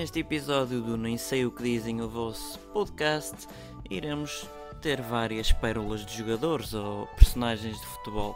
[0.00, 3.46] Neste episódio do Nem Sei O Que Dizem o vosso podcast,
[3.90, 4.48] iremos
[4.80, 8.34] ter várias pérolas de jogadores ou personagens de futebol.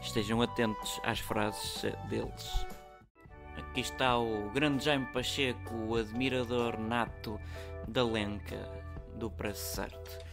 [0.00, 2.66] Estejam atentos às frases deles.
[3.54, 7.38] Aqui está o grande Jaime Pacheco, o admirador nato
[7.86, 8.66] da Lenca,
[9.16, 10.24] do preço certo.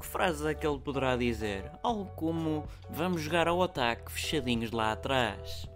[0.00, 1.70] Que frase é que ele poderá dizer?
[1.80, 5.68] Algo como: Vamos jogar ao ataque, fechadinhos lá atrás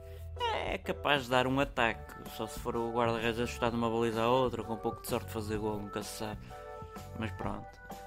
[0.60, 2.14] é capaz de dar um ataque.
[2.36, 5.30] Só se for o guarda-redes ajustado uma baliza a outra, com um pouco de sorte
[5.30, 6.40] fazer gol, nunca se sabe.
[7.18, 7.66] Mas pronto.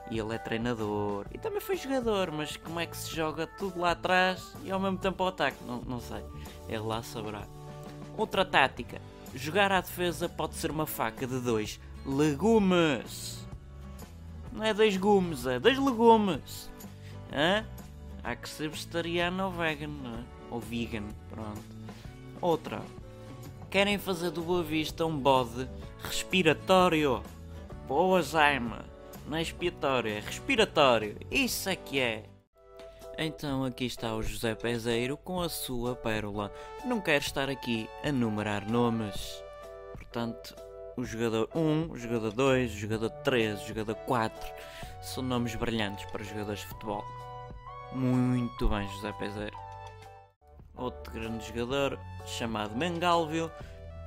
[0.09, 1.25] E ele é treinador.
[1.33, 4.79] E também foi jogador, mas como é que se joga tudo lá atrás e ao
[4.79, 5.57] mesmo tempo ao ataque?
[5.65, 6.23] Não, não sei.
[6.67, 7.43] Ele lá saberá.
[8.17, 9.01] Outra tática.
[9.33, 13.47] Jogar à defesa pode ser uma faca de dois legumes.
[14.51, 16.69] Não é dois gumes, é dois legumes.
[17.31, 17.65] Hã?
[18.23, 20.23] Há que ser vegetariano ou vegan, não é?
[20.51, 21.82] Ou vegan, pronto.
[22.43, 22.81] Outra.
[23.71, 25.65] Querem fazer do Boa Vista um bode
[26.03, 27.23] respiratório.
[27.87, 28.79] Boa, Jaime.
[29.25, 31.15] Não é expiatório, é respiratório.
[31.31, 32.25] Isso é que é.
[33.17, 36.51] Então aqui está o José Peseiro com a sua pérola.
[36.83, 39.41] Não quero estar aqui a numerar nomes.
[39.93, 40.53] Portanto,
[40.97, 44.53] o jogador 1, o jogador 2, o jogador 3, o jogador 4
[45.01, 47.05] são nomes brilhantes para jogadores de futebol.
[47.93, 49.62] Muito bem, José Peseiro
[50.75, 53.51] outro grande jogador chamado Mengalvio,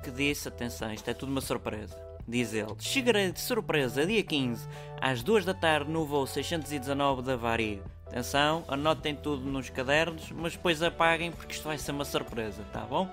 [0.03, 1.95] que disse: atenção, isto é tudo uma surpresa.
[2.27, 4.67] Diz ele: Chegarei de surpresa dia 15
[4.99, 7.81] às 2 da tarde no voo 619 da Varig.
[8.07, 12.81] Atenção, anotem tudo nos cadernos, mas depois apaguem porque isto vai ser uma surpresa, tá
[12.81, 13.09] bom?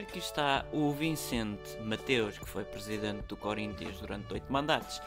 [0.00, 5.00] Aqui está o Vicente Mateus, que foi presidente do Corinthians durante oito mandatos,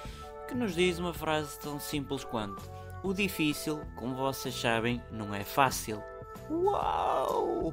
[0.47, 2.64] que nos diz uma frase tão simples quanto
[3.06, 6.02] o difícil, como vocês sabem, não é fácil.
[6.50, 7.72] Uau!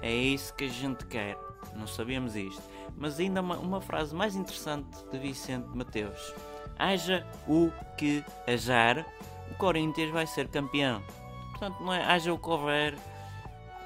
[0.00, 1.36] É isso que a gente quer.
[1.74, 2.62] Não sabíamos isto.
[2.96, 6.34] Mas ainda uma, uma frase mais interessante de Vicente Mateus.
[6.78, 9.06] Haja o que ajar,
[9.50, 11.02] o Corinthians vai ser campeão.
[11.50, 12.94] Portanto, não é haja o que houver,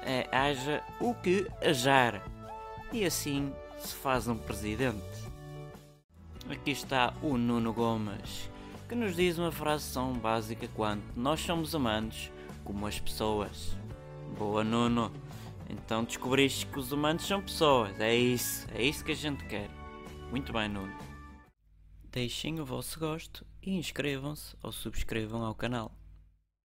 [0.03, 2.21] é haja o que ajar.
[2.93, 5.01] E assim se faz um presidente.
[6.49, 8.50] Aqui está o Nuno Gomes,
[8.91, 12.29] que nos diz uma frase tão básica quanto Nós somos humanos
[12.65, 13.73] como as pessoas.
[14.37, 15.09] Boa, Nuno!
[15.69, 17.97] Então descobriste que os humanos são pessoas.
[18.01, 19.69] É isso, é isso que a gente quer.
[20.29, 20.93] Muito bem, Nuno.
[22.11, 26.00] Deixem o vosso gosto e inscrevam-se ou subscrevam ao canal.